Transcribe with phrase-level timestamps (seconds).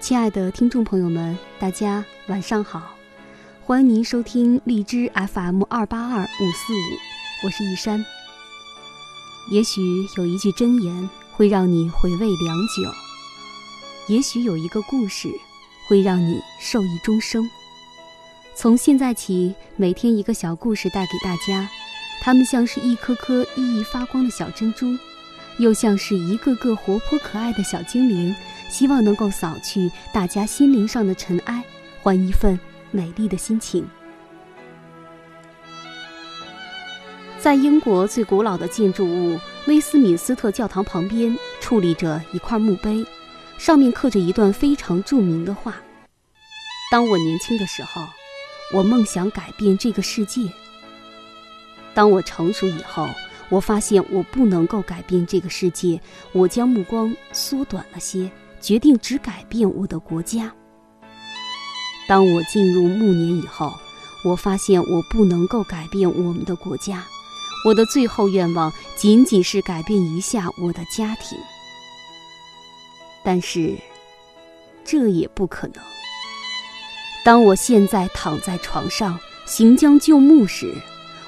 [0.00, 2.96] 亲爱的听众朋友们，大家晚上好，
[3.62, 8.02] 欢迎您收听荔枝 FM 二八二五四五，我是一山。
[9.50, 9.82] 也许
[10.16, 12.90] 有一句箴言会让你回味良久，
[14.08, 15.28] 也许有一个故事
[15.86, 17.48] 会让你受益终生。
[18.54, 21.68] 从现在起，每天一个小故事带给大家，
[22.22, 24.96] 它们像是一颗颗熠熠发光的小珍珠，
[25.58, 28.34] 又像是一个个活泼可爱的小精灵。
[28.70, 31.62] 希望能够扫去大家心灵上的尘埃，
[32.02, 32.58] 换一份
[32.90, 33.86] 美丽的心情。
[37.38, 43.04] 在英国最古老的建筑物威斯敏斯特教堂旁边，矗立着一块墓碑，
[43.58, 45.76] 上面刻着一段非常著名的话
[46.92, 48.02] ：“当我年轻的时候，
[48.74, 50.42] 我梦想改变这个世界。
[51.92, 53.08] 当我成熟以后，
[53.48, 55.98] 我发现我不能够改变这个世界，
[56.32, 60.52] 我将目光缩短了些。”决定只改变我的国家。
[62.08, 63.72] 当我进入暮年以后，
[64.24, 67.04] 我发现我不能够改变我们的国家。
[67.64, 71.38] 我的最后愿望仅仅是改变一下我的家庭。
[73.22, 73.76] 但是，
[74.84, 75.76] 这也不可能。
[77.22, 80.74] 当我现在躺在床上行将就木时，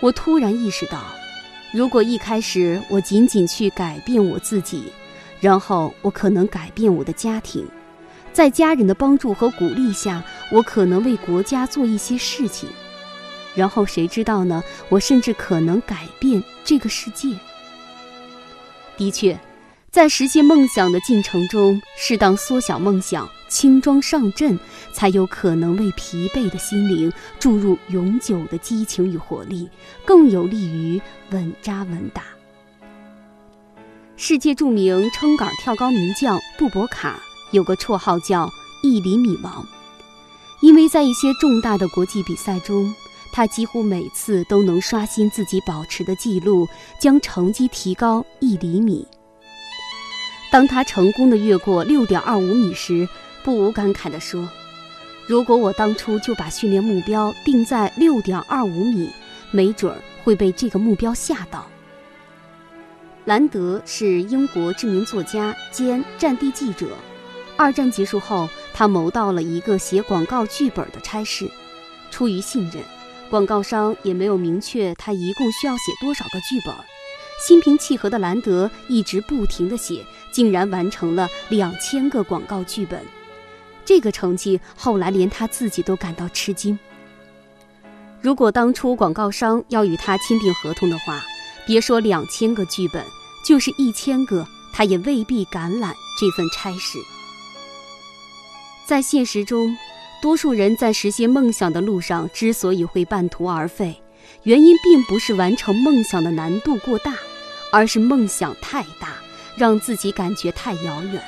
[0.00, 1.04] 我突然意识到，
[1.72, 4.92] 如果一开始我仅仅去改变我自己。
[5.46, 7.64] 然后我可能改变我的家庭，
[8.32, 12.68] 在家人的帮助和鼓励下，我可能为国家做一些事情。
[13.54, 14.60] 然后谁知道呢？
[14.88, 17.28] 我甚至可能改变这个世界。
[18.96, 19.38] 的确，
[19.88, 24.58] 在实现梦想的进程中，适当缩小梦想，轻装上阵，
[24.92, 29.70] 才有可能为疲惫的心灵注入永久的激情与活力，
[30.04, 31.00] 更有利于
[31.30, 32.35] 稳扎稳打。
[34.18, 38.50] 世界著名撑杆跳高名将布博卡有个绰号叫
[38.82, 39.66] “一厘米王”，
[40.62, 42.94] 因为在一些重大的国际比赛中，
[43.30, 46.66] 他几乎每次都能刷新自己保持的记录，
[46.98, 49.06] 将成绩提高一厘米。
[50.50, 53.06] 当他成功的越过六点二五米时，
[53.44, 54.48] 不无感慨地说
[55.28, 59.10] ：“如果我当初就把训练目标定在六点二五米，
[59.50, 61.66] 没准儿会被这个目标吓到。”
[63.26, 66.96] 兰德是英国知名作家兼战地记者。
[67.56, 71.50] 二战结束后，他谋到了一个写广告剧本的差事。
[72.08, 72.80] 出于信任，
[73.28, 76.72] 广告商也没有明确他一共需要写多少个剧本。
[77.44, 83.04] 心平气和的兰德一直不停地写，竟然完成了两千个广告剧本。
[83.84, 86.78] 这个成绩后来连他自己都感到吃惊。
[88.20, 91.24] 如果当初广告商要与他签订合同的话，
[91.66, 93.04] 别说两千个剧本，
[93.44, 96.98] 就是一千个，他也未必敢揽这份差事。
[98.86, 99.76] 在现实中，
[100.22, 104.00] 多数人在实现梦想的路上之所以会半途而废，
[104.44, 107.14] 原因并不是完成梦想的难度过大，
[107.72, 109.14] 而是梦想太大，
[109.56, 111.20] 让自己感觉太遥远。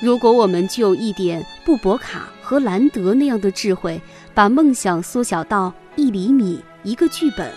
[0.00, 4.00] 如果我们就一点布博卡和兰德那样的智慧，
[4.32, 7.52] 把梦想缩小到一厘米一个剧本。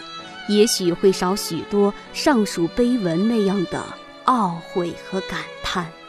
[0.52, 3.82] 也许会少许多上述碑文那样的
[4.26, 6.01] 懊悔和感叹。